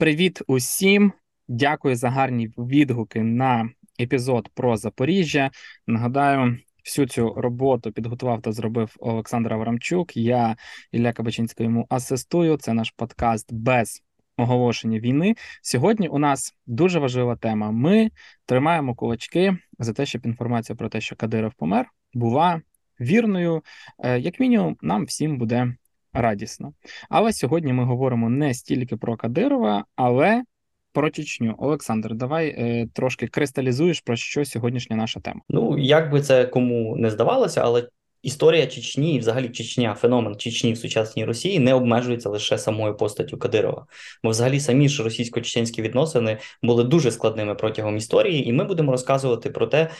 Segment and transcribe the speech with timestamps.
[0.00, 1.12] Привіт усім!
[1.48, 5.50] Дякую за гарні відгуки на епізод про Запоріжжя.
[5.86, 10.16] Нагадаю, всю цю роботу підготував та зробив Олександр Аврамчук.
[10.16, 10.56] Я
[10.92, 12.56] Ілля Кабачинський йому асистую.
[12.56, 14.02] Це наш подкаст без
[14.36, 15.34] оголошення війни.
[15.62, 17.70] Сьогодні у нас дуже важлива тема.
[17.70, 18.10] Ми
[18.46, 22.62] тримаємо кулачки за те, щоб інформація про те, що Кадиров помер, була
[23.00, 23.62] вірною.
[23.98, 25.74] Е, як мінімум, нам всім буде
[26.12, 26.72] радісно.
[27.08, 30.42] Але сьогодні ми говоримо не стільки про Кадирова, але
[30.92, 31.54] про Чечню.
[31.58, 35.40] Олександр, давай е, трошки кристалізуєш про що сьогоднішня наша тема.
[35.48, 37.88] Ну як би це кому не здавалося, але
[38.22, 43.86] історія Чечні взагалі Чечня, феномен Чечні в сучасній Росії не обмежується лише самою постаттю Кадирова.
[44.22, 49.50] Бо взагалі самі ж російсько-чеченські відносини були дуже складними протягом історії, і ми будемо розказувати
[49.50, 49.90] про те,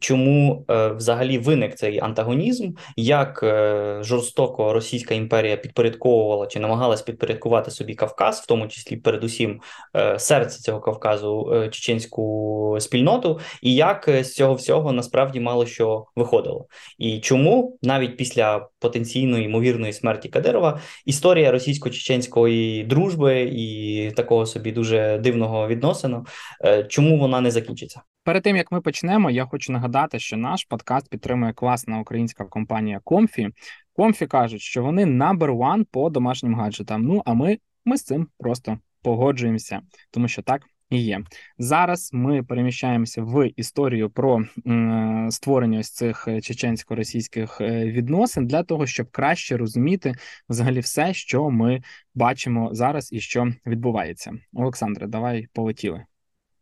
[0.00, 7.70] чому е, взагалі виник цей антагонізм, як е, жорстоко Російська імперія підпорядковувала чи намагалась підпорядкувати
[7.70, 9.60] собі Кавказ, в тому числі передусім
[9.96, 16.66] е, серце цього Кавказу, чеченську спільноту, і як з цього всього насправді мало що виходило,
[16.98, 25.18] і чому навіть після потенційної ймовірної смерті Кадирова історія російсько-чеченської дружби і такого собі дуже
[25.18, 26.26] дивного відносину,
[26.64, 28.00] е, чому вона не закінчиться?
[28.24, 33.00] Перед тим як ми почнемо, я хочу нагадати, що наш подкаст підтримує класна українська компанія
[33.04, 33.48] Comfy.
[33.92, 37.02] Comfy кажуть, що вони number one по домашнім гаджетам.
[37.02, 40.62] Ну а ми, ми з цим просто погоджуємося, тому що так.
[40.90, 41.20] Є
[41.58, 42.10] зараз.
[42.12, 49.10] Ми переміщаємося в історію про е, створення ось цих чеченсько-російських е, відносин для того, щоб
[49.10, 50.14] краще розуміти
[50.48, 51.82] взагалі все, що ми
[52.14, 54.32] бачимо зараз і що відбувається.
[54.52, 56.04] Олександре, давай полетіли.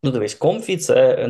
[0.03, 1.27] Ну, дивись, Comfy це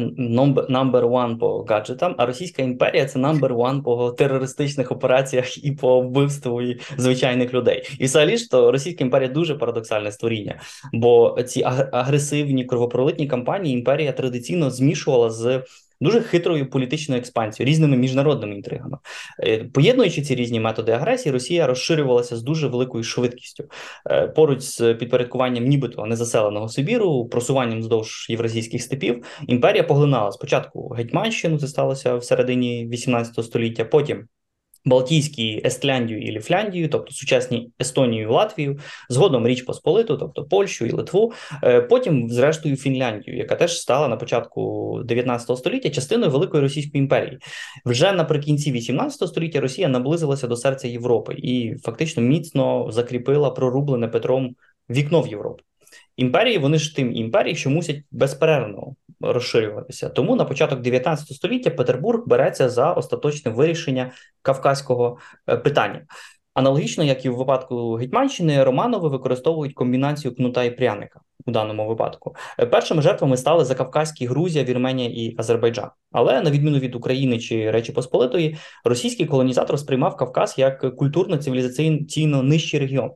[0.59, 6.01] number one по гаджетам, а Російська імперія це number one по терористичних операціях і по
[6.01, 6.63] вбивству
[6.97, 7.89] звичайних людей.
[7.99, 10.61] І взагалі ж то Російська імперія дуже парадоксальне створіння,
[10.93, 15.63] бо ці агресивні кровопролитні кампанії імперія традиційно змішувала з
[16.01, 18.99] дуже хитрою політичною експансією, різними міжнародними інтригами.
[19.45, 23.65] Е, поєднуючи ці різні методи агресії, Росія розширювалася з дуже великою швидкістю
[24.11, 29.25] е, поруч з підпорядкуванням, нібито незаселеного Сибіру, просуванням вздовж євразійських степів.
[29.47, 33.85] Імперія поглинала спочатку Гетьманщину, це сталося в середині 18 століття.
[33.85, 34.29] Потім
[34.89, 38.79] Балтійські Естляндію і Ліфляндію, тобто сучасні Естонію і Латвію,
[39.09, 41.33] згодом Річ Посполиту, тобто Польщу і Литву,
[41.65, 47.39] е, потім, зрештою, Фінляндію, яка теж стала на початку 19 століття частиною Великої Російської імперії.
[47.85, 54.55] Вже наприкінці 18 століття Росія наблизилася до серця Європи і фактично міцно закріпила прорублене Петром
[54.91, 55.65] вікно в Європу.
[56.19, 60.09] Імперії вони ж тим імперії, що мусять безперервно розширюватися.
[60.09, 64.11] Тому на початок 19 століття Петербург береться за остаточне вирішення
[64.43, 65.19] кавказького
[65.49, 66.03] е, питання.
[66.55, 72.35] Аналогічно, як і в випадку Гетьманщини, Романови використовують комбінацію кнута і пряника у даному випадку.
[72.59, 75.91] Е, першими жертвами стали Закавказькі Грузія, Вірменія і Азербайджан.
[76.13, 82.81] Але на відміну від України чи Речі Посполитої, російський колонізатор сприймав Кавказ як культурно-цивілізаційно нижчий
[82.81, 83.11] регіон.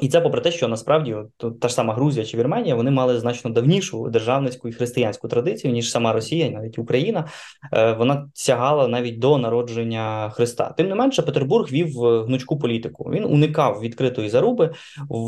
[0.00, 3.20] І це попри те, що насправді от, та ж сама Грузія чи Вірменія вони мали
[3.20, 7.28] значно давнішу державницьку і християнську традицію, ніж сама Росія, навіть Україна.
[7.72, 10.74] Е, Вона сягала навіть до народження Христа.
[10.76, 13.10] Тим не менше, Петербург вів е, гнучку політику.
[13.10, 14.70] Він уникав відкритої заруби,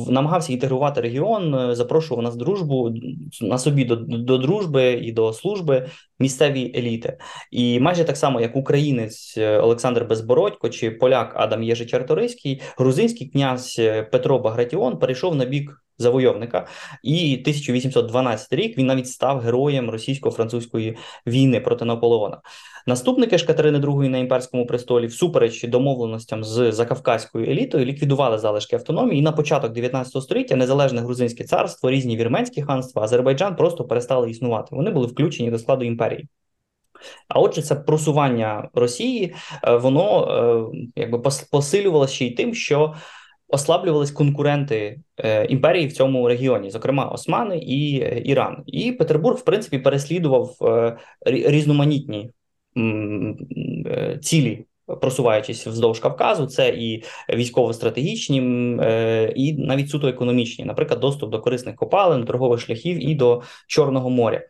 [0.09, 2.95] намагався інтегрувати регіон, е, запрошував нас дружбу
[3.41, 5.87] на собі до, до дружби і до служби
[6.19, 7.19] місцеві еліти.
[7.51, 13.81] І майже так само, як українець Олександр Безбородько чи поляк Адам Єжичарториський, грузинський князь
[14.13, 16.67] Петро Баграцький Багратіон перейшов на бік завойовника,
[17.03, 22.41] і 1812 рік він навіть став героєм російсько-французької війни проти Наполеона.
[22.87, 29.19] Наступники ж Катерини II на імперському престолі, всупереч домовленостям з закавказькою елітою, ліквідували залишки автономії.
[29.19, 34.69] І на початок 19 століття незалежне грузинське царство, різні вірменські ханства, Азербайджан просто перестали існувати.
[34.77, 36.29] Вони були включені до складу імперії.
[37.29, 40.29] А отже, це просування Росії, е, воно
[40.75, 41.19] е, якби
[41.51, 42.95] посилювалося ще й тим, що
[43.49, 48.63] ослаблювались конкуренти е, імперії в цьому регіоні, зокрема Османи і е, Іран.
[48.67, 50.97] І Петербург, в принципі, переслідував е,
[51.27, 52.31] різноманітні
[54.23, 54.65] цілі.
[55.01, 57.05] Просуваючись вздовж Кавказу, це і
[57.35, 58.37] військово-стратегічні,
[59.37, 64.43] і навіть суто економічні, наприклад, доступ до корисних копалин, торгових шляхів і до Чорного моря.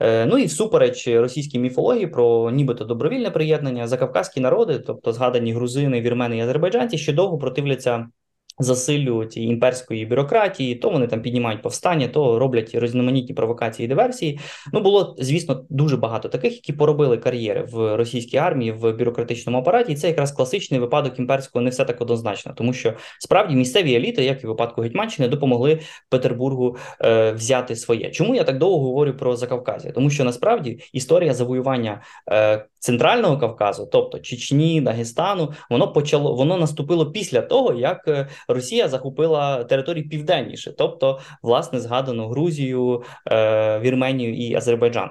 [0.00, 6.36] Ну і всупереч російській міфології про нібито добровільне приєднання закавказькі народи, тобто згадані грузини, вірмени
[6.36, 8.08] і азербайджанці, ще довго противляться
[8.58, 14.40] засилюють імперської бюрократії, то вони там піднімають повстання, то роблять різноманітні провокації і диверсії.
[14.72, 19.92] Ну було звісно дуже багато таких, які поробили кар'єри в російській армії в бюрократичному апараті.
[19.92, 24.24] І це якраз класичний випадок імперського не все так однозначно, тому що справді місцеві еліти,
[24.24, 28.10] як і в випадку Гетьманщини, допомогли Петербургу е, взяти своє.
[28.10, 29.92] Чому я так довго говорю про Закавказя?
[29.92, 37.10] Тому що насправді історія завоювання е, центрального Кавказу, тобто Чечні, Дагестану, воно почало воно наступило
[37.10, 44.54] після того, як е, Росія захопила території південніше, тобто власне згадану Грузію, е, Вірменію і
[44.54, 45.10] Азербайджан.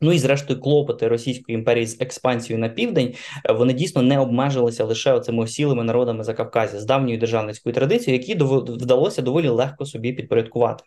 [0.00, 3.14] Ну і зрештою, клопоти Російської імперії з експансією на південь
[3.48, 8.44] е, вони дійсно не обмежилися лише оцими осілими народами Закавказя з давньою державницькою традицією, які
[8.72, 10.84] вдалося доволі легко собі підпорядкувати.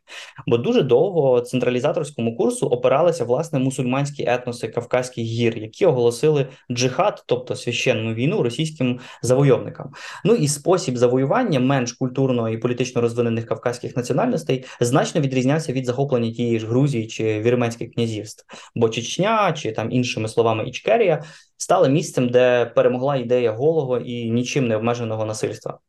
[0.47, 7.55] Бо дуже довго централізаторському курсу опиралися власне мусульманські етноси Кавказьких гір, які оголосили джихад, тобто
[7.55, 9.91] священну війну російським завойовникам.
[10.25, 16.31] Ну і спосіб завоювання менш культурно і політично розвинених кавказьких національностей значно відрізнявся від захоплення
[16.31, 18.45] тієї ж Грузії чи вірменських князівств.
[18.75, 21.23] Бо Чечня чи там іншими словами Ічкерія
[21.57, 25.79] стали місцем, де перемогла ідея голого і нічим не обмеженого насильства.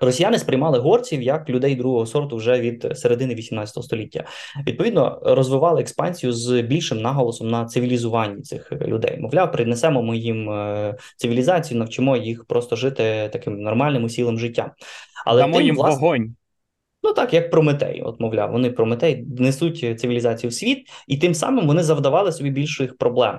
[0.00, 4.24] Росіяни сприймали горців як людей другого сорту вже від середини 18 століття.
[4.66, 9.18] Відповідно, розвивали експансію з більшим наголосом на цивілізуванні цих людей.
[9.20, 14.70] Мовляв, принесемо ми їм е, цивілізацію, навчимо їх просто жити таким нормальним усілим життям.
[15.26, 16.34] Але Дамо тим, їм власне, вогонь.
[17.06, 21.66] Ну так, як Прометей, от мовляв, вони Прометей несуть цивілізацію в світ, і тим самим
[21.66, 23.38] вони завдавали собі більших проблем.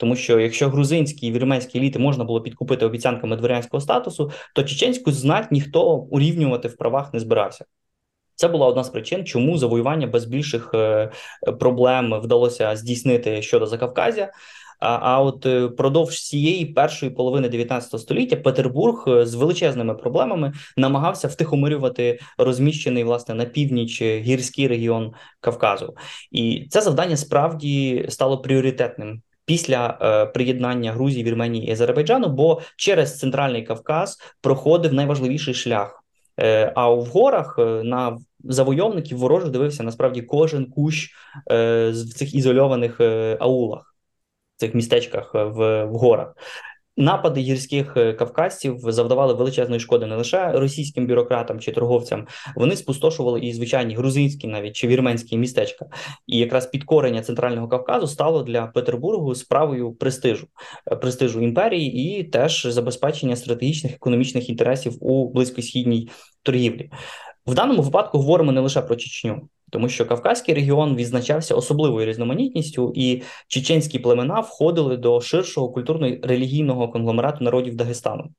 [0.00, 5.12] Тому що якщо грузинські і вірменські еліти можна було підкупити обіцянками дворянського статусу, то чеченську
[5.12, 7.64] знать ніхто урівнювати в правах не збирався.
[8.34, 11.10] Це була одна з причин, чому завоювання без більших е,
[11.60, 14.32] проблем вдалося здійснити щодо Закавказя.
[14.80, 21.28] А от е, продовж цієї першої половини 19 століття Петербург е, з величезними проблемами намагався
[21.28, 25.94] втихомирювати розміщений власне на північ гірський регіон Кавказу,
[26.32, 29.22] і це завдання справді стало пріоритетним.
[29.44, 36.02] Після е, приєднання Грузії, Вірменії і Азербайджану, бо через центральний Кавказ проходив найважливіший шлях.
[36.40, 41.10] Е, а в горах е, на завойовників ворожих дивився насправді кожен кущ
[41.50, 43.95] е, в цих ізольованих е, аулах
[44.56, 46.34] цих містечках е, в, в горах.
[46.98, 52.26] Напади гірських е, кавказців завдавали величезної шкоди не лише російським бюрократам чи торговцям,
[52.56, 55.86] вони спустошували і звичайні грузинські, навіть чи вірменські містечка.
[56.26, 60.46] І якраз підкорення центрального Кавказу стало для Петербургу справою престижу,
[60.92, 66.10] е, престижу імперії і теж забезпечення стратегічних економічних інтересів у близькосхідній
[66.42, 66.90] торгівлі.
[67.46, 72.92] В даному випадку говоримо не лише про Чечню тому що Кавказький регіон відзначався особливою різноманітністю,
[72.94, 78.30] і чеченські племена входили до ширшого культурно-релігійного конгломерату народів Дагестану.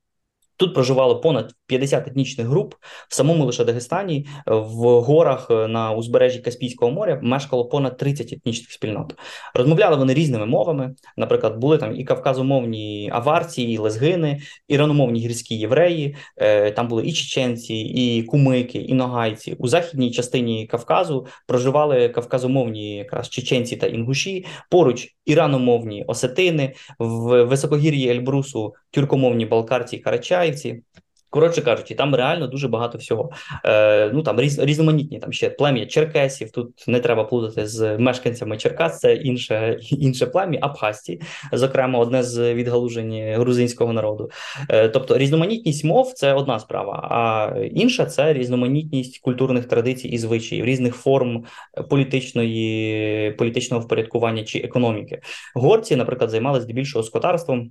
[0.58, 2.74] Тут проживало понад 50 етнічних груп
[3.08, 8.72] в самому лише Дагестані, в горах е, на узбережжі Каспійського моря мешкало понад 30 етнічних
[8.72, 9.14] спільнот.
[9.54, 10.94] Розмовляли вони різними мовами.
[11.16, 16.16] Наприклад, були там і кавказомовні аварці, і лезгини, і раномовні гірські євреї.
[16.36, 19.56] Е, там були і чеченці, і кумики, і ногайці.
[19.58, 24.46] У західній частині Кавказу проживали кавказомовні якраз чеченці та інгуші.
[24.70, 30.47] Поруч іраномовні осетини в високогір'ї Ельбрусу, тюркомовні балкарці і карачаї.
[30.48, 30.82] Миколаївці.
[31.30, 33.30] Коротше кажучи, там реально дуже багато всього.
[33.64, 36.50] Е, Ну там різ, різноманітні там ще плем'я черкесів.
[36.50, 41.20] Тут не треба плутати з мешканцями Черкас, це інше інше плем'я Абхазці,
[41.52, 44.30] зокрема, одне з відгалужень грузинського народу.
[44.70, 50.64] Е, Тобто різноманітність мов це одна справа, а інша це різноманітність культурних традицій і звичаїв,
[50.64, 51.44] різних форм
[51.90, 55.20] політичної політичного впорядкування чи економіки.
[55.54, 57.70] Горці, наприклад, займалися здебільшого скотарством.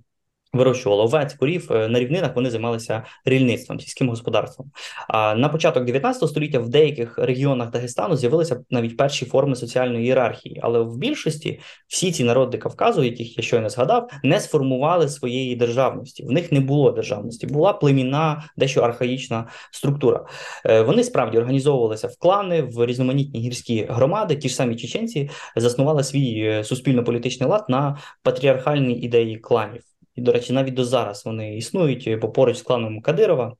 [0.54, 2.36] Вирощували овець, корів е, на рівнинах.
[2.36, 4.72] Вони займалися рільництвом, сільським господарством.
[5.08, 10.60] А на початок 19 століття в деяких регіонах Дагестану з'явилися навіть перші форми соціальної ієрархії,
[10.64, 16.24] але в більшості всі ці народи Кавказу, яких я щойно згадав, не сформували своєї державності.
[16.24, 20.26] В них не було державності, була племінна, дещо архаїчна структура.
[20.66, 24.36] Е, вони справді організовувалися в клани, в різноманітні гірські громади.
[24.36, 29.82] Ті ж самі чеченці заснували свій е, суспільно-політичний лад на патріархальній ідеї кланів.
[30.18, 33.56] І, до речі, навіть до зараз вони існують поруч з кланом Кадирова.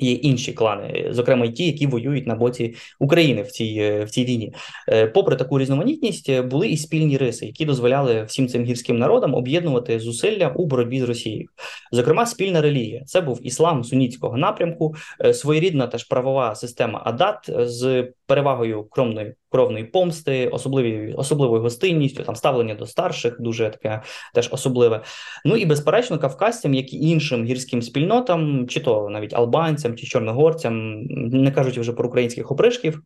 [0.00, 4.10] Є інші клани, зокрема й ті, які воюють на боці України в цій е, в
[4.10, 4.52] цій війні.
[4.88, 9.34] Е, попри таку різноманітність, е, були і спільні риси, які дозволяли всім цим гірським народам
[9.34, 11.48] об'єднувати зусилля у боротьбі з Росією.
[11.92, 14.94] Зокрема, спільна релігія це був іслам сунітського напрямку,
[15.32, 22.74] своєрідна теж правова система Адат з перевагою кромної кровної помсти, особливі особливою гостинністю, там ставлення
[22.74, 24.02] до старших, дуже таке
[24.34, 25.02] теж особливе.
[25.44, 31.02] Ну і безперечно, кавказцям, як і іншим гірським спільнотам, чи то навіть албанцям чи чорногорцям,
[31.06, 33.02] не кажучи вже про українських опришків,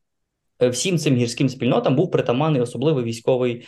[0.61, 3.66] всім цим гірським спільнотам був притаманний особливий військовий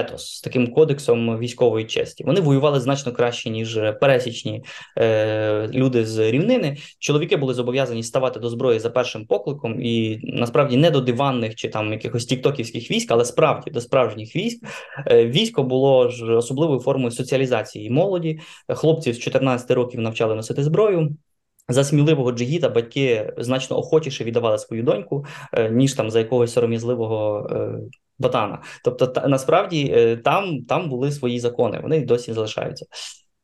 [0.00, 2.24] етос з таким кодексом військової честі.
[2.24, 4.64] Вони воювали значно краще ніж пересічні
[4.98, 6.76] е, люди з рівнини.
[6.98, 11.68] Чоловіки були зобов'язані ставати до зброї за першим покликом, і насправді не до диванних чи
[11.68, 14.64] там якихось тіктоківських військ, але справді до справжніх військ.
[15.06, 18.40] Е, військо було ж особливою формою соціалізації молоді.
[18.68, 21.16] Хлопців з 14 років навчали носити зброю.
[21.68, 27.48] За сміливого джигіта батьки значно охочіше віддавали свою доньку, е, ніж там за якогось сором'язливого
[27.50, 27.78] е,
[28.18, 28.62] ботана.
[28.84, 32.86] Тобто, та, насправді е, там там були свої закони, вони досі залишаються.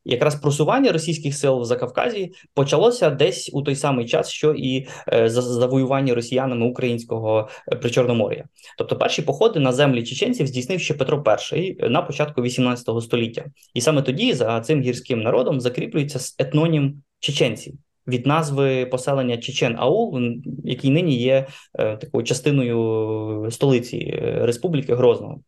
[0.04, 5.28] Якраз просування російських сил в Закавказі почалося десь у той самий час, що і е,
[5.28, 8.44] завоювання росіянами українського е, причорномор'я.
[8.78, 11.24] Тобто, перші походи на землі чеченців здійснив ще Петро
[11.56, 17.74] І на початку 18 століття, і саме тоді за цим гірським народом закріплюється етнонім чеченців
[18.06, 20.20] від назви поселення Чечен Аул,
[20.64, 21.46] який нині є
[21.78, 25.40] е, такою частиною столиці е, Республіки Грозного.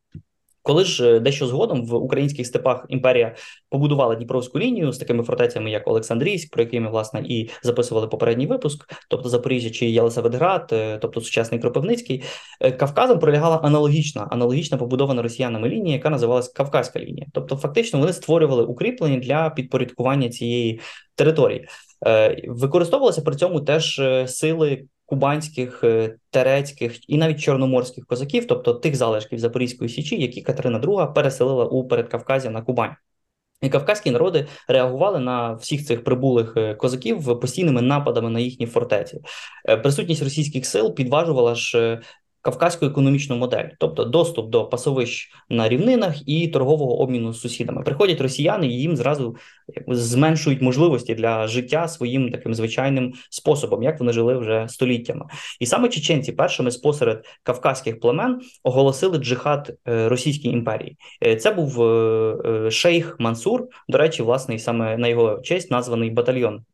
[0.63, 3.35] Коли ж е, дещо згодом в українських степах імперія
[3.71, 8.47] побудувала Дніпровську лінію з такими фортецями, як Олександрійськ, про які ми власне і записували попередній
[8.47, 12.23] випуск, тобто Запоріжжя чи Єлисаветград, тобто сучасний Кропивницький,
[12.79, 17.27] Кавказом пролягала аналогічна, аналогічна побудована росіянами лінія, яка називалась Кавказька лінія.
[17.33, 20.81] Тобто, фактично, вони створювали укріплення для підпорядкування цієї
[21.15, 21.67] території.
[22.07, 28.75] Е, використовувалися при цьому теж е, сили кубанських, е, терецьких і навіть чорноморських козаків, тобто
[28.75, 32.97] тих залишків Запорізької січі, які Катерина II переселила у передкавказі на Кубань.
[33.63, 39.21] І кавказькі народи реагували на всіх цих прибулих козаків постійними нападами на їхні фортеці.
[39.83, 42.01] Присутність російських сил підважувала ж
[42.45, 47.83] кавказьку економічну модель, тобто доступ до пасовищ на рівнинах і торгового обміну з сусідами.
[47.83, 49.37] Приходять росіяни і їм зразу
[49.89, 55.25] зменшують можливості для життя своїм таким звичайним способом, як вони жили вже століттями.
[55.61, 60.97] І саме чеченці першими спосеред кавказьких племен оголосили джихад е, Російській імперії.
[61.27, 63.63] Е, це був е, шейх Мансур.
[63.89, 66.65] До речі, власне, і саме на його честь названий батальйон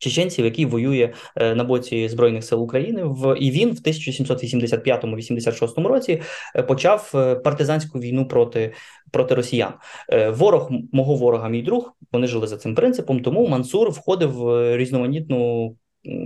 [0.00, 3.02] чеченців, який воює е, на боці збройних сил України.
[3.04, 6.22] В і він в 1785-86 році
[6.56, 8.72] е, почав е, партизанську війну проти
[9.12, 9.72] проти росіян.
[10.28, 11.96] Ворог мого ворога, мій друг.
[12.12, 13.20] Вони жили за цим принципом.
[13.20, 15.76] Тому Мансур входив в різноманітну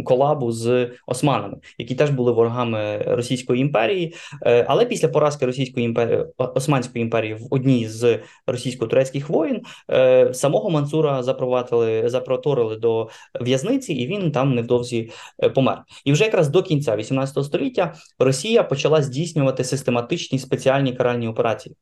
[0.04, 4.14] колабу з османами, які теж були ворогами Російської імперії.
[4.42, 10.70] Е, але після поразки Російської імперії Османської імперії в одній з російсько-турецьких воїн е, самого
[10.70, 13.08] Мансура запровадили запроторили до
[13.40, 15.10] в'язниці, і він там невдовзі
[15.42, 15.82] е, помер.
[16.04, 21.76] І вже якраз до кінця 18 століття Росія почала здійснювати систематичні спеціальні каральні операції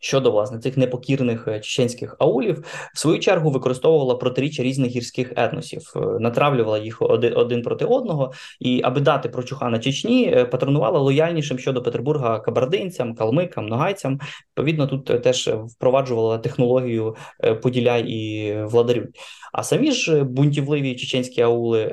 [0.00, 2.64] щодо власне цих непокірних е, чеченських аулів,
[2.94, 8.80] в свою чергу використовувала протиріччя різних гірських етносів, е, натравлювала їх один проти одного, і
[8.84, 14.20] аби дати прочуха Чечні, е, патронувала лояльнішим щодо Петербурга кабардинцям, калмикам, ногайцям.
[14.48, 17.16] Відповідно, тут теж впроваджувала технологію
[17.62, 19.06] поділяй і владарюй.
[19.52, 21.90] А самі ж бунтівливі чеченські аули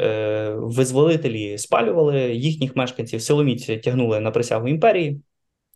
[0.57, 5.21] визволителі спалювали їхніх мешканців, силоміць тягнули на присягу імперії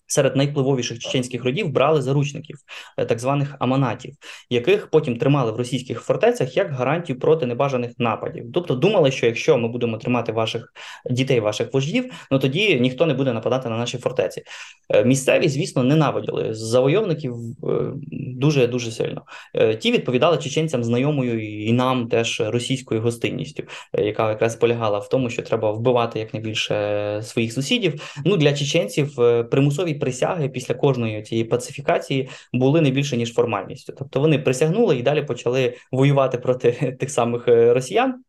[0.09, 2.57] серед найвпливовіших чеченських родів брали заручників,
[2.97, 4.15] е, так званих аманатів,
[4.49, 8.45] яких потім тримали в російських фортецях як гарантію проти небажаних нападів.
[8.53, 10.73] Тобто думали, що якщо ми будемо тримати ваших
[11.09, 14.43] дітей, ваших вождів, ну тоді ніхто не буде нападати на наші фортеці.
[14.89, 17.35] Е, місцеві, звісно, ненавиділи завойовників
[18.11, 19.21] дуже дуже сильно.
[19.53, 23.63] Е, ті відповідали чеченцям знайомою і нам теж російською гостинністю,
[23.93, 28.01] яка якраз полягала в тому, що треба вбивати якнайбільше своїх сусідів.
[28.25, 29.15] Ну для чеченців
[29.51, 33.93] примусові присяги після кожної цієї пацифікації були не більше ніж формальністю.
[33.97, 38.23] Тобто вони присягнули і далі почали воювати проти тих самих е, росіян.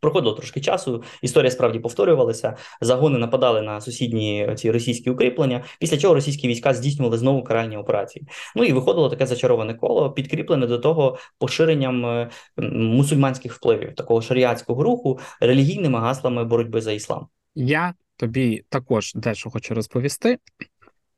[0.00, 2.56] Проходило трошки часу, історія справді повторювалася.
[2.80, 8.26] Загони нападали на сусідні ці російські укріплення, після чого російські війська здійснювали знову каральні операції.
[8.56, 12.30] Ну і виходило таке зачароване коло, підкріплене до того поширенням е,
[12.72, 17.26] мусульманських впливів, такого шаріатського руху, релігійними гаслами боротьби за іслам.
[17.54, 20.38] Я тобі також дещо хочу розповісти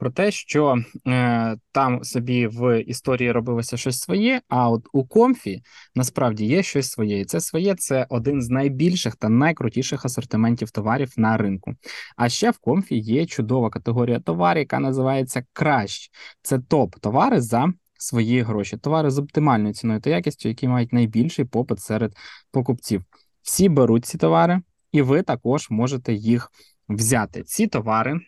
[0.02, 5.62] про те, що е, там собі в історії робилося щось своє, а от у Comfy
[5.94, 11.12] насправді є щось своє, і це своє це один з найбільших та найкрутіших асортиментів товарів
[11.16, 11.74] на ринку.
[12.16, 16.10] А ще в Comfy є чудова категорія товарів, яка називається кращ.
[16.42, 21.80] Це топ-товари за свої гроші, товари з оптимальною ціною та якістю, які мають найбільший попит
[21.80, 22.16] серед
[22.50, 23.04] покупців.
[23.42, 26.50] Всі беруть ці товари, і ви також можете їх
[26.88, 27.42] взяти.
[27.42, 28.20] Ці товари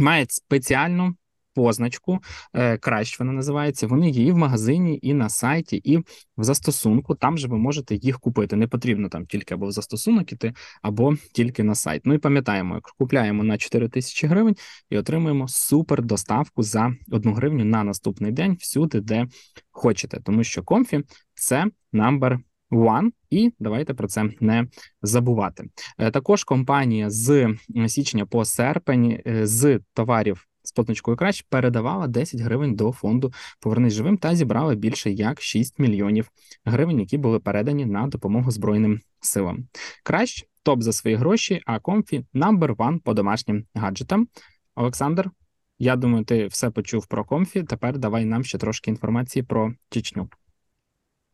[0.00, 1.14] мають спеціальну
[1.54, 2.18] позначку,
[2.54, 3.86] е, краще вона називається.
[3.86, 5.96] Вони і в магазині, і на сайті, і
[6.36, 7.14] в застосунку.
[7.14, 8.56] Там же ви можете їх купити.
[8.56, 12.02] Не потрібно там тільки або в застосунок іти, або тільки на сайт.
[12.04, 14.56] Ну і пам'ятаємо, як купляємо на 4 тисячі гривень
[14.90, 19.26] і отримуємо супер доставку за 1 гривню на наступний день всюди, де
[19.70, 21.02] хочете, тому що Comfy
[21.34, 22.38] це number
[22.70, 24.66] One, і давайте про це не
[25.02, 25.64] забувати.
[25.98, 27.56] Е, також компанія з
[27.86, 33.92] січня по серпень е, з товарів з позначкою краще передавала 10 гривень до фонду Повернись
[33.92, 36.30] живим та зібрала більше як 6 мільйонів
[36.64, 39.68] гривень, які були передані на допомогу Збройним силам.
[40.02, 44.28] Краще топ за свої гроші, а Comfy number one по домашнім гаджетам.
[44.74, 45.30] Олександр,
[45.78, 47.62] я думаю, ти все почув про Comfy.
[47.62, 50.28] Тепер давай нам ще трошки інформації про Чечню.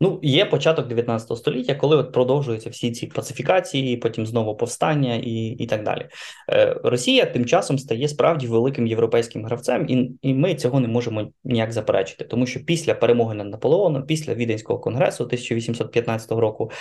[0.03, 5.45] Ну, є початок 19 століття, коли от продовжуються всі ці пацифікації, потім знову повстання і
[5.59, 6.07] і так далі.
[6.49, 11.31] Е, Росія тим часом стає справді великим європейським гравцем, і і ми цього не можемо
[11.43, 16.71] ніяк заперечити, тому що після перемоги над Наполеоном, після Віденського конгресу 1815 року,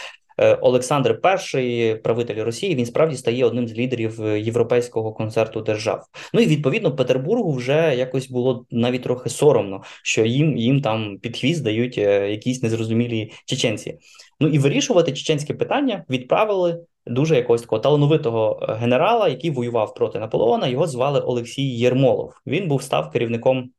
[0.41, 1.21] Олександр
[1.55, 6.07] І, правитель Росії, він справді стає одним з лідерів е, європейського концерту держав.
[6.35, 11.39] Ну і відповідно Петербургу вже якось було навіть трохи соромно, що їм їм там під
[11.39, 13.99] хвіст дають е, якісь незрозумілі чеченці.
[14.41, 20.67] Ну і вирішувати чеченське питання відправили дуже якогось такого талановитого генерала, який воював проти Наполеона.
[20.67, 22.33] Його звали Олексій Єрмолов.
[22.47, 23.71] Він був став керівником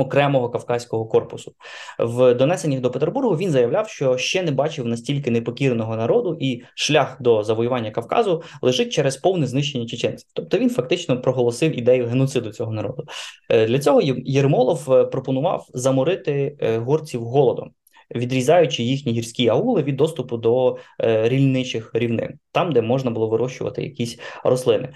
[0.00, 1.52] окремого кавказького корпусу
[1.98, 3.36] в донесеннях до Петербургу.
[3.36, 8.92] Він заявляв, що ще не бачив настільки непокірного народу, і шлях до завоювання Кавказу лежить
[8.92, 10.28] через повне знищення чеченців.
[10.32, 13.04] Тобто він фактично проголосив ідею геноциду цього народу.
[13.48, 17.70] Е, для цього Єрмолов е, пропонував заморити е, горців голодом
[18.14, 23.82] відрізаючи їхні гірські аули від доступу до е, рільничих рівнин, там, де можна було вирощувати
[23.82, 24.88] якісь рослини.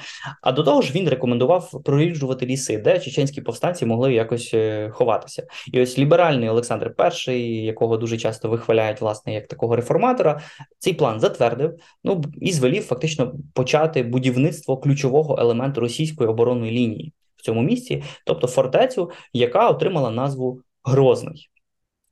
[0.42, 5.46] А до того ж, він рекомендував проріджувати ліси, де чеченські повстанці могли якось е, ховатися.
[5.72, 6.94] І ось ліберальний Олександр
[7.28, 7.32] І,
[7.64, 10.40] якого дуже часто вихваляють власне як такого реформатора,
[10.78, 11.74] цей план затвердив.
[12.04, 18.46] Ну і звелів фактично почати будівництво ключового елементу російської оборонної лінії в цьому місці, тобто
[18.46, 21.50] фортецю, яка отримала назву Грозний.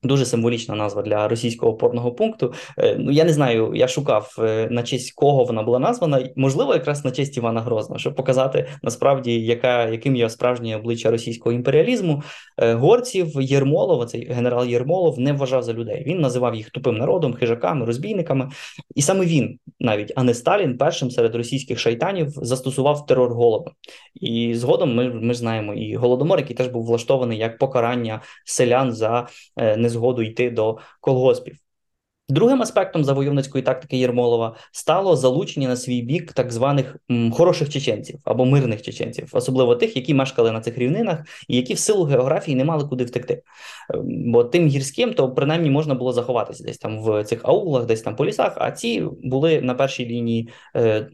[0.05, 2.55] Дуже символічна назва для російського опорного пункту.
[2.79, 6.29] Е, ну я не знаю, я шукав е, на честь кого вона була названа.
[6.37, 11.53] Можливо, якраз на честь Івана Грозного, щоб показати насправді, яка яким є справжнє обличчя російського
[11.53, 12.23] імперіалізму.
[12.59, 16.05] Е, горців Єрмолова, цей генерал Єрмолов, не вважав за людей.
[16.07, 18.49] Він називав їх тупим народом, хижаками, розбійниками.
[18.95, 23.71] І саме він, навіть а не Сталін, першим серед російських шайтанів застосував терор голоду.
[24.15, 29.27] І згодом ми ми знаємо і голодомор, який теж був влаштований як покарання селян за
[29.57, 31.62] не згоду йти до колгоспів.
[32.33, 38.18] Другим аспектом завойовницької тактики Єрмолова стало залучення на свій бік так званих м, хороших чеченців
[38.25, 41.18] або мирних чеченців, особливо тих, які мешкали на цих рівнинах
[41.49, 43.42] і які в силу географії не мали куди втекти.
[43.95, 48.03] Ем, бо тим гірським, то принаймні можна було заховатися десь там в цих аулах, десь
[48.03, 48.55] там по лісах.
[48.57, 51.09] А ці були на першій лінії е,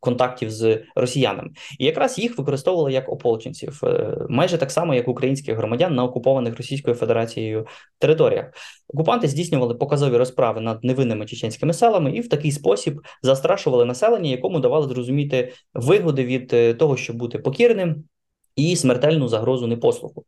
[0.00, 5.56] контактів з росіянами, і якраз їх використовували як ополченців, е, майже так само, як українських
[5.56, 7.66] громадян на окупованих Російською Федерацією
[7.98, 8.46] територіях.
[8.94, 14.60] Окупанти здійснювали показові розправи над невинними чеченськими селами і в такий спосіб застрашували населення, якому
[14.60, 18.04] давали зрозуміти вигоди від е, того, щоб бути покірним
[18.56, 20.24] і смертельну загрозу непослуху.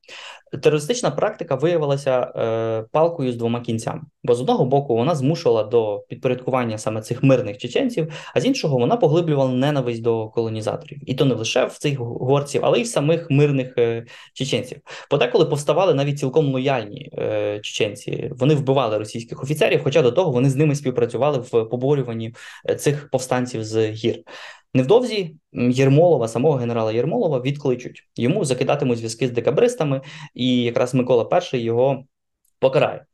[0.62, 6.04] Терористична практика виявилася е, палкою з двома кінцями, бо з одного боку вона змушувала до
[6.08, 11.24] підпорядкування саме цих мирних чеченців, а з іншого вона поглиблювала ненависть до колонізаторів, і то
[11.24, 14.78] не лише в цих горців, але й в самих мирних е, чеченців.
[15.10, 18.30] Подеколи повставали навіть цілком лояльні е, чеченці.
[18.38, 22.34] Вони вбивали російських офіцерів, хоча до того вони з ними співпрацювали в поборюванні
[22.70, 24.18] е, цих повстанців з гір.
[24.74, 28.08] Невдовзі Єрмолова, самого генерала Єрмолова, відкличуть.
[28.16, 30.00] Йому закидатимуть зв'язки з декабристами,
[30.34, 32.04] і якраз Микола І його
[32.62, 33.04] покарає.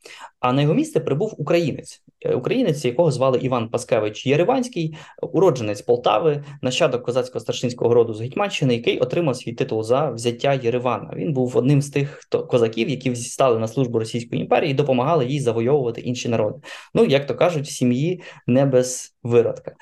[0.41, 6.45] А на його місце прибув українець, е, українець, якого звали Іван Паскевич Єреванський, уродженець Полтави,
[6.63, 11.11] нащадок козацького старшинського роду з Гетьманщини, який отримав свій титул за взяття Єревана.
[11.17, 15.27] Він був одним з тих хто козаків, які стали на службу Російської імперії і допомагали
[15.27, 16.59] їй завойовувати інші народи.
[16.95, 19.73] Ну як то кажуть, в сім'ї не без виродка.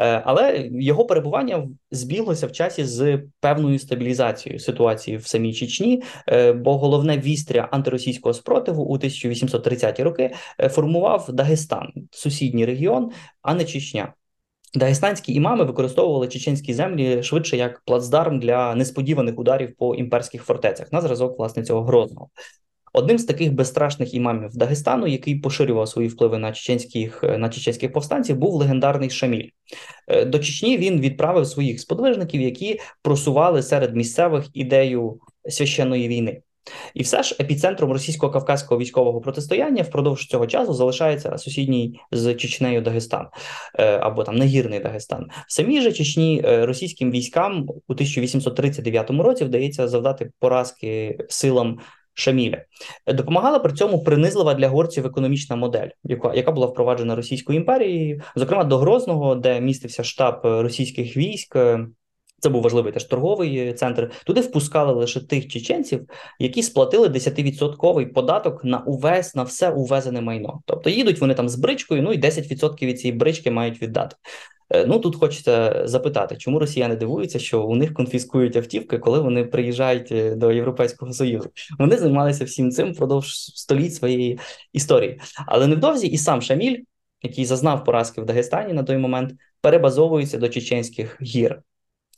[0.00, 6.52] Е, але його перебування збіглося в часі з певною стабілізацією ситуації в самій Чечні, е,
[6.52, 13.10] бо головне вістря антиросійського спротиву у 1830-ті роки е, формував Дагестан, сусідній регіон,
[13.42, 14.14] а не Чечня.
[14.74, 21.00] Дагестанські імами використовували чеченські землі швидше як плацдарм для несподіваних ударів по імперських фортецях на
[21.00, 22.28] зразок власне цього Грозного.
[22.96, 28.36] Одним з таких безстрашних імамів Дагестану, який поширював свої впливи на чеченських на чеченських повстанців,
[28.36, 29.48] був легендарний Шаміль.
[30.08, 36.42] Е, до Чечні він відправив своїх сподвижників, які просували серед місцевих ідею священної війни.
[36.94, 43.26] І все ж епіцентром російсько-кавказького військового протистояння впродовж цього часу залишається сусідній з Чечнею Дагестан
[43.78, 45.26] е, або там негірний Дагестан.
[45.48, 51.78] В самій же Чечні е, російським військам у 1839 році вдається завдати поразки силам.
[52.16, 52.62] Шаміля
[53.06, 58.64] допомагала при цьому принизлива для горців економічна модель, яка яка була впроваджена Російською імперією, зокрема
[58.64, 61.56] до Грозного, де містився штаб російських військ.
[62.44, 64.10] Це був важливий теж торговий центр.
[64.26, 66.06] Туди впускали лише тих чеченців,
[66.38, 70.62] які сплатили 10% податок на увесь на все увезене майно.
[70.66, 74.16] Тобто їдуть вони там з бричкою, ну і 10% від цієї брички мають віддати.
[74.70, 79.44] Е, ну тут хочеться запитати, чому росіяни дивуються, що у них конфіскують автівки, коли вони
[79.44, 81.50] приїжджають е, до Європейського Союзу.
[81.78, 84.38] Вони займалися всім цим впродовж століть своєї
[84.72, 85.20] історії.
[85.46, 86.82] Але невдовзі і сам Шаміль,
[87.22, 91.62] який зазнав поразки в Дагестані на той момент, перебазовується до чеченських гір.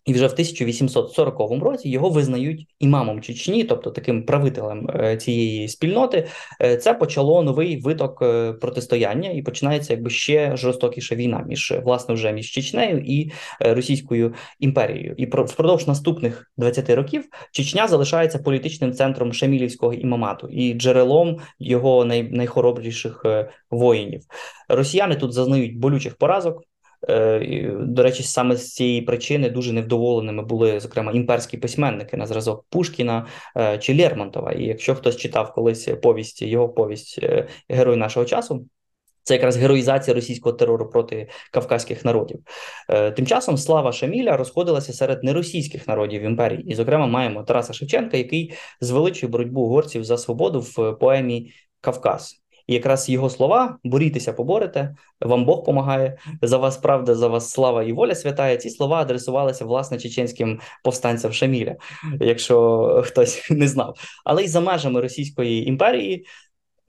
[0.07, 6.27] І вже в 1840 році його визнають імамом Чечні, тобто таким правителем е, цієї спільноти.
[6.62, 12.14] Е, це почало новий виток е, протистояння, і починається якби ще жорстокіша війна між власне
[12.14, 15.14] вже між Чечнею і Російською імперією.
[15.16, 22.23] І впродовж наступних 20 років Чечня залишається політичним центром Шамілівського імамату і джерелом його най
[22.23, 23.25] найхоробріших
[23.71, 24.23] воїнів.
[24.69, 26.62] Росіяни тут зазнають болючих поразок.
[27.09, 32.65] Е, до речі, саме з цієї причини дуже невдоволеними були зокрема імперські письменники на зразок
[32.71, 34.53] Пушкіна е, чи Лермонтова.
[34.53, 38.67] І якщо хтось читав колись повість, його повість е, Герой нашого часу.
[39.23, 42.41] Це якраз героїзація російського терору проти кавказьких народів.
[43.17, 48.53] Тим часом слава Шаміля розходилася серед неросійських народів імперії, і, зокрема, маємо Тараса Шевченка, який
[48.81, 52.46] звеличує боротьбу угорців за свободу в поемі Кавказ.
[52.67, 57.83] І якраз його слова борітеся, поборете, вам Бог помагає, за вас правда, за вас слава
[57.83, 58.57] і воля святая.
[58.57, 61.77] Ці слова адресувалися власне чеченським повстанцям Шаміля,
[62.21, 63.97] якщо хтось не знав.
[64.25, 66.27] Але й за межами Російської імперії.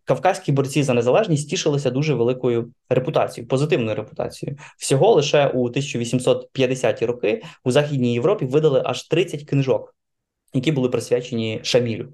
[0.08, 4.58] Кавказькі борці за незалежність тішилися дуже великою репутацією, позитивною репутацією.
[4.78, 9.97] Всього лише у 1850-ті роки у Західній Європі видали аж 30 книжок
[10.58, 12.08] які були присвячені Шамілю.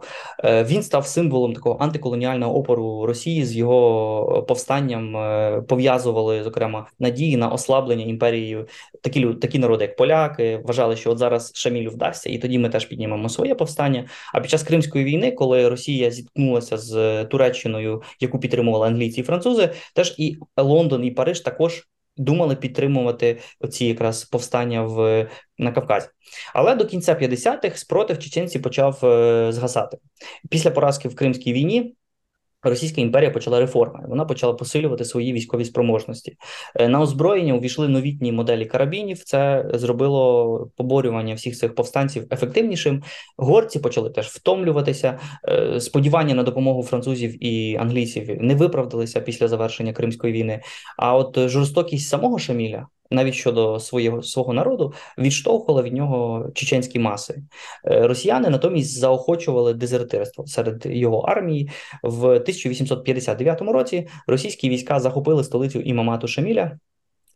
[0.44, 5.18] Е, він став символом такого антиколоніального опору Росії з його повстанням.
[5.18, 8.68] Е, пов'язували зокрема надії на ослаблення імперією.
[9.02, 12.86] Такі такі народи, як поляки, вважали, що от зараз Шамілю вдасться, і тоді ми теж
[12.86, 14.06] піднімемо своє повстання.
[14.34, 19.70] А під час Кримської війни, коли Росія зіткнулася з Туреччиною, яку підтримували англійці і французи,
[19.96, 26.08] теж і Лондон і Париж також думали підтримувати оці якраз повстання в на Кавказі.
[26.54, 29.98] Але до кінця 50-х спротив чеченці почав е, згасати
[30.50, 31.96] після поразки в Кримській війні.
[32.64, 34.00] Російська імперія почала реформи.
[34.08, 36.38] Вона почала посилювати свої військові спроможності.
[36.76, 39.24] Е, на озброєння увійшли новітні моделі карабінів.
[39.24, 43.04] Це зробило поборювання всіх цих повстанців ефективнішим.
[43.38, 45.20] Горці почали теж втомлюватися.
[45.50, 50.62] Е, сподівання на допомогу французів і англійців не виправдалися після завершення Кримської війни.
[50.98, 57.44] А от жорстокість самого Шаміля навіть щодо своєго свого народу, відштовхувала від нього чеченські маси.
[57.86, 61.70] Е, росіяни натомість заохочували дезертирство серед його армії
[62.04, 64.08] в 1859 році.
[64.28, 66.80] Російські війська захопили столицю імамату Шаміля,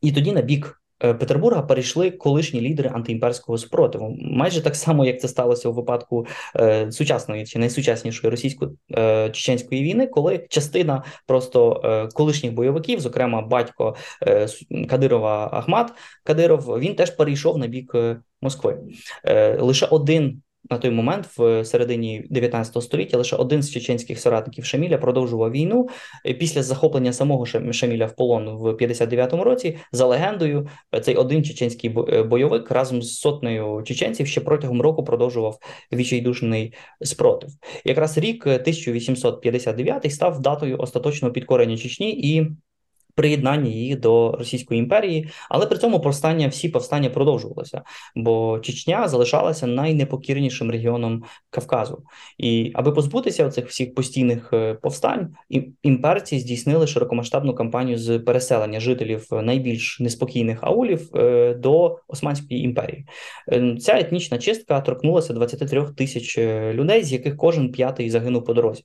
[0.01, 5.27] і тоді на бік Петербурга перейшли колишні лідери антиімперського спротиву, майже так само, як це
[5.27, 12.53] сталося у випадку е, сучасної чи найсучаснішої російсько-чеченської е, війни, коли частина просто е, колишніх
[12.53, 13.95] бойовиків, зокрема батько
[14.27, 14.47] е,
[14.89, 18.77] Кадирова Ахмат Кадиров, він теж перейшов на бік е, Москви.
[19.23, 24.65] Е, лише один на той момент, в середині 19 століття, лише один з чеченських соратників
[24.65, 25.89] Шаміля продовжував війну.
[26.39, 30.67] Після захоплення самого Шаміля в полон в 59-му році, за легендою,
[31.01, 35.57] цей один чеченський е, бойовик разом з сотнею чеченців ще протягом року продовжував
[35.91, 37.49] відчайдушний спротив.
[37.85, 42.47] Якраз рік 1859 став датою остаточного підкорення Чечні і
[43.17, 47.81] приєднання їх до Російської імперії, але при цьому повстання всі повстання продовжувалися,
[48.15, 52.03] бо Чечня залишалася найнепокірнішим регіоном Кавказу.
[52.37, 55.35] І аби позбутися цих всіх постійних е, повстань,
[55.83, 63.05] імперці здійснили широкомасштабну кампанію з переселення жителів найбільш неспокійних аулів е, до Османської імперії.
[63.51, 66.37] Е, ця етнічна чистка торкнулася 23 тисяч
[66.73, 68.83] людей, з яких кожен п'ятий загинув по дорозі.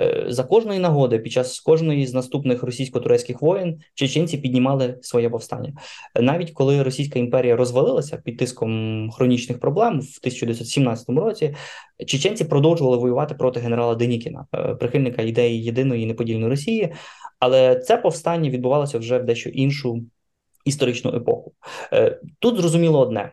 [0.00, 5.72] Е, за кожної нагоди під час кожної з наступних російсько-турецьких воєн чеченці піднімали своє повстання.
[6.20, 11.54] Навіть коли Російська імперія розвалилася під тиском хронічних проблем в 1917 році,
[12.06, 16.92] чеченці продовжували воювати проти генерала Денікіна, е, прихильника ідеї єдиної неподільної Росії.
[17.38, 20.02] Але це повстання відбувалося вже в дещо іншу
[20.64, 21.52] історичну епоху.
[21.92, 23.32] Е, тут зрозуміло одне.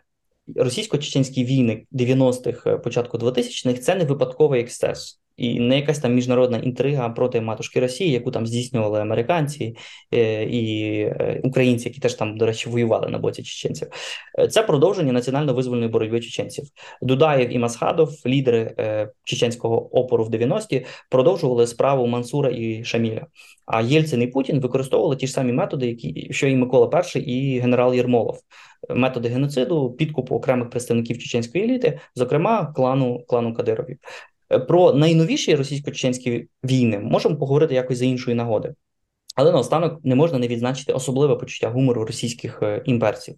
[0.55, 7.09] російсько-чеченські війни 90-х, початку 2000-х– це не випадковий ексцес і не якась там міжнародна інтрига
[7.09, 9.75] проти матушки Росії, яку там здійснювали американці
[10.13, 13.87] е, і е, українці, які теж там, до речі, воювали на боці чеченців.
[14.39, 16.65] Е, це продовження національно-визвольної боротьби чеченців.
[17.01, 18.75] Дудаєв і Масхадов, лідери
[19.23, 23.25] чеченського опору в 90-ті, продовжували справу Мансура і Шаміля.
[23.65, 27.59] А Єльцин і Путін використовували ті ж самі методи, які що і Микола І і
[27.59, 28.39] генерал Єрмолов.
[28.89, 33.97] Методи геноциду, підкупу окремих представників чеченської еліти, зокрема клану клану Кадировів.
[34.49, 38.73] Е, про найновіші російсько-чеченські війни можемо поговорити якось за іншої нагоди.
[39.35, 43.35] Але наостанок не можна не відзначити особливе почуття гумору російських е, імперців.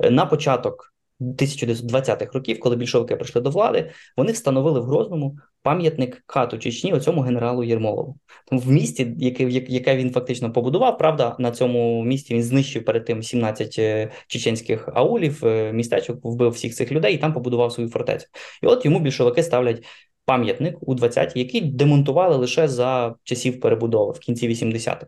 [0.00, 6.22] Е, на початок 1920-х років, коли більшовики прийшли до влади, вони встановили в Грозному пам'ятник
[6.26, 8.16] кату Чечні оцьому генералу Єрмолову.
[8.52, 13.22] В місті, яке яке він фактично побудував, правда, на цьому місті він знищив перед тим
[13.22, 13.80] 17
[14.26, 18.26] чеченських аулів, містечок, вбив всіх цих людей і там побудував свою фортецю.
[18.62, 19.84] І от йому більшовики ставлять
[20.30, 25.06] пам'ятник у 20-ті, який демонтували лише за часів перебудови в кінці 80-х.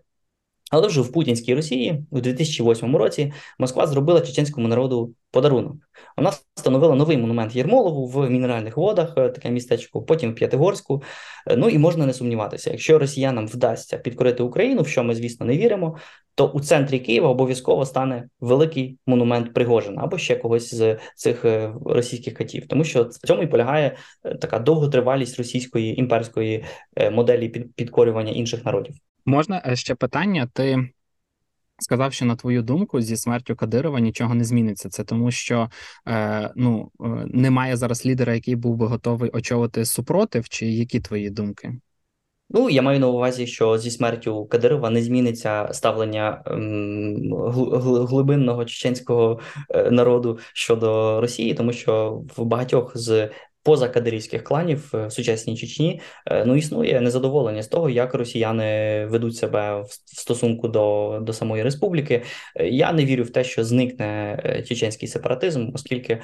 [0.73, 5.77] Але вже в Путінській Росії у 2008 році Москва зробила чеченському народу подарунок.
[6.17, 11.03] Вона встановила новий монумент Єрмолову в мінеральних водах, е, таке містечко, потім в П'ятигорську.
[11.47, 15.47] Е, ну і можна не сумніватися, якщо росіянам вдасться підкорити Україну, в що ми, звісно,
[15.47, 15.97] не віримо,
[16.35, 21.73] то у центрі Києва обов'язково стане великий монумент Пригожина або ще когось з цих е,
[21.85, 23.97] російських катів, тому що в цьому і полягає
[24.41, 26.65] така довготривалість російської імперської
[27.13, 28.95] моделі підкорювання інших народів.
[29.27, 30.49] Можна ще питання?
[30.53, 30.89] Ти
[31.79, 34.89] сказав, що на твою думку зі смертю Кадирова нічого не зміниться.
[34.89, 35.69] Це тому, що
[36.09, 41.31] е, ну е, немає зараз лідера, який був би готовий очолити супротив, чи які твої
[41.31, 41.75] думки?
[42.55, 47.35] Ну, я маю на увазі, що зі смертю Кадирова не зміниться ставлення ем,
[48.09, 53.31] глибинного чеченського е, народу щодо Росії, тому що в багатьох з
[53.63, 59.81] позакадирівських кланів в сучасній Чечні е, ну існує незадоволення з того, як росіяни ведуть себе
[59.81, 62.23] в стосунку до до самої республіки.
[62.57, 66.21] Е, я не вірю в те, що зникне е, чеченський сепаратизм, оскільки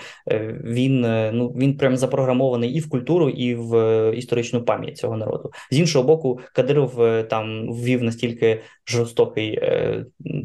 [0.65, 1.01] він
[1.33, 5.51] ну він прям запрограмований і в культуру, і в історичну пам'ять цього народу.
[5.71, 9.61] З іншого боку, Кадиров там ввів настільки жорстокий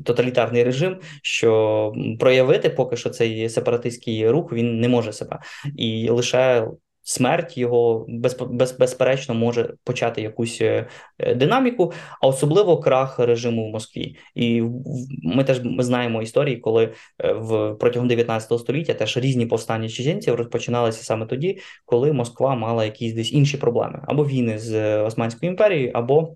[0.05, 5.39] тоталітарний режим, що проявити поки що цей сепаратистський рух він не може себе
[5.77, 6.67] і лише
[7.03, 10.87] смерть його без, без, безперечно може почати якусь е,
[11.35, 14.15] динаміку, а особливо крах режиму в Москві.
[14.35, 14.63] І
[15.23, 21.03] ми теж знаємо історії, коли е, в протягом 19 століття теж різні повстання чеченців розпочиналися
[21.03, 26.35] саме тоді, коли Москва мала якісь десь інші проблеми або війни з Османською імперією, або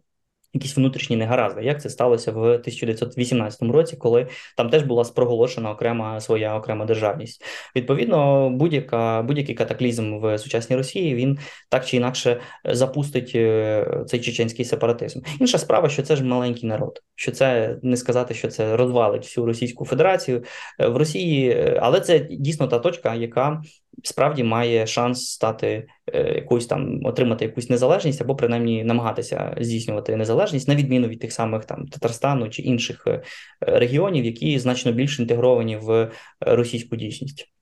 [0.54, 1.64] якісь внутрішні негаразди.
[1.64, 7.44] Як це сталося в 1918 році, коли там теж була спроголошена окрема своя окрема державність?
[7.76, 14.66] Відповідно, будь-яка будь-який катаклізм в сучасній Росії він так чи інакше запустить е, цей чеченський
[14.66, 15.20] сепаратизм.
[15.40, 19.46] Інша справа, що це ж маленький народ, що це не сказати, що це розвалить всю
[19.46, 20.44] Російську Федерацію
[20.80, 23.62] е, в Росії, е, але це дійсно та точка, яка
[24.04, 30.76] справді має шанс стати якусь там отримати якусь незалежність або принаймні намагатися здійснювати незалежність на
[30.76, 33.22] відміну від тих самих там Татарстану чи інших е,
[33.62, 37.57] регіонів, які значно більш інтегровані в е, російську дійсність.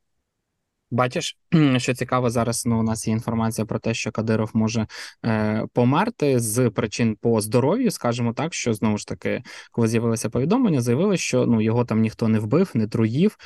[0.92, 1.38] Бачиш,
[1.78, 2.66] що цікаво зараз.
[2.66, 4.88] Ну у нас є інформація про те, що Кадиров може
[5.26, 10.82] е, померти з причин по здоров'ю, скажімо так, що знову ж таки, коли з'явилося повідомлення,
[10.82, 13.38] заявили, що ну його там ніхто не вбив, не труїв.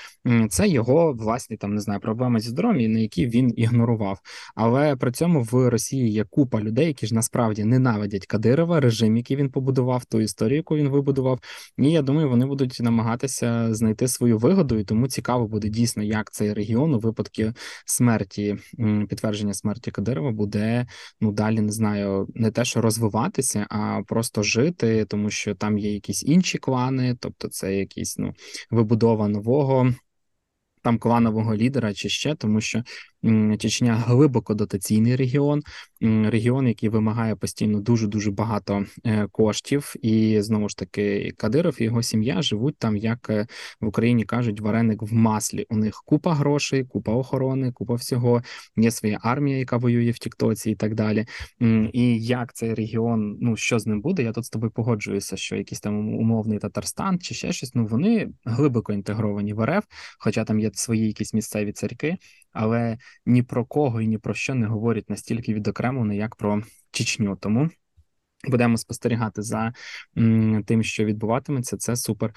[0.50, 4.20] Це його власні там не знаю проблеми зі здоров'ям, на які він ігнорував.
[4.56, 9.38] Але при цьому в Росії є купа людей, які ж насправді ненавидять Кадирова, режим, який
[9.38, 11.40] він побудував, ту історію, яку він вибудував.
[11.78, 16.32] І я думаю, вони будуть намагатися знайти свою вигоду, і тому цікаво буде дійсно, як
[16.32, 17.54] цей регіон у випадку випадки
[17.86, 18.58] смерті,
[19.10, 20.88] підтвердження смерті Кадирова буде
[21.22, 25.94] ну далі не знаю, не те, що розвиватися, а просто жити, тому що там є
[25.94, 28.34] якісь інші клани, тобто це якісь ну
[28.72, 29.94] вибудова нового.
[30.82, 32.84] Там кланового лідера чи ще, тому що
[33.60, 35.62] Чечня глибоко дотаційний регіон,
[36.02, 41.84] регіон, який вимагає постійно дуже дуже багато е, коштів, і знову ж таки Кадиров і
[41.84, 43.48] його сім'я живуть там, як е,
[43.82, 45.66] в Україні кажуть, вареник в маслі.
[45.70, 48.42] У них купа грошей, купа охорони, купа всього.
[48.78, 51.26] Є своя армія, яка воює в Тіктоці, і так далі.
[51.94, 54.24] І як цей регіон, ну що з ним буде?
[54.24, 57.76] Я тут з тобою погоджуюся, що якийсь там умовний Татарстан чи ще щось.
[57.76, 59.84] Ну вони глибоко інтегровані в РФ,
[60.20, 62.18] хоча там є свої якісь місцеві царьки
[62.52, 67.36] але ні про кого і ні про що не говорять настільки відокремлено, як про Чечню.
[67.36, 67.70] Тому
[68.48, 69.74] Будемо спостерігати за
[70.66, 71.78] тим, що відбуватиметься.
[71.78, 72.34] Це супер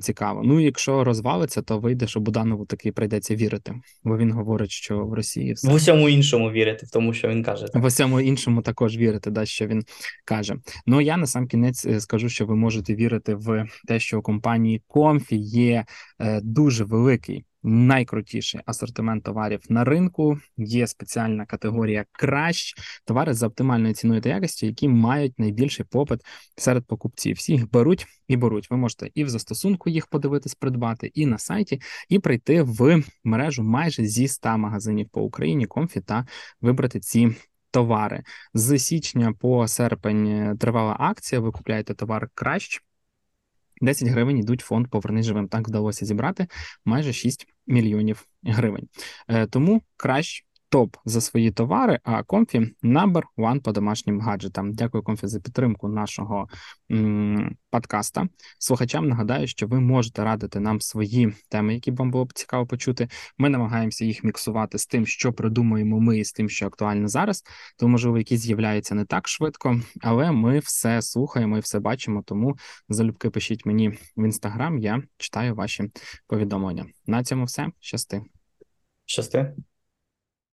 [0.00, 0.42] цікаво.
[0.44, 5.12] Ну, якщо розвалиться, то вийде, що Буданову таки прийдеться вірити, бо він говорить, що в
[5.12, 7.66] Росії все в усьому іншому вірити, в тому, що він каже.
[7.66, 7.82] Так.
[7.82, 9.84] В усьому іншому також вірити, да, що він
[10.24, 10.56] каже.
[10.86, 14.22] Ну я на сам кінець е, скажу, що ви можете вірити в те, що у
[14.22, 15.84] компанії Комфі є
[16.20, 20.38] е, дуже великий найкрутіший асортимент товарів на ринку.
[20.56, 22.74] Є спеціальна категорія кращ
[23.04, 26.20] товари з оптимальною ціною та якістю, які мають найбільший попит
[26.56, 27.36] серед покупців.
[27.36, 28.70] Всі їх беруть і беруть.
[28.70, 33.62] Ви можете і в застосунку їх подивитись, придбати, і на сайті, і прийти в мережу
[33.62, 36.26] майже зі 100 магазинів по Україні Comfy та
[36.60, 37.36] вибрати ці.
[37.70, 38.22] Товари
[38.54, 41.40] з січня по серпень е, тривала акція.
[41.40, 42.80] Ви купляєте товар краще.
[43.80, 45.48] 10 гривень йдуть фонд Повернись живим.
[45.48, 46.46] Так вдалося зібрати
[46.84, 48.88] майже 6 мільйонів гривень.
[49.28, 54.72] Е, тому краще топ за свої товари, а Comfy number one по домашнім гаджетам.
[54.72, 56.48] Дякую, Comfy, за підтримку нашого
[56.90, 58.28] м- подкаста.
[58.58, 63.08] Слухачам нагадаю, що ви можете радити нам свої теми, які вам було б цікаво почути.
[63.38, 67.44] Ми намагаємося їх міксувати з тим, що придумуємо ми, і з тим, що актуально зараз.
[67.78, 72.22] То, можливо, які з'являються не так швидко, але ми все слухаємо і все бачимо.
[72.26, 72.56] Тому
[72.88, 74.78] залюбки пишіть мені в інстаграм.
[74.78, 75.90] Я читаю ваші
[76.26, 76.86] повідомлення.
[77.06, 78.22] На цьому все щасти.
[79.06, 79.54] Щасти.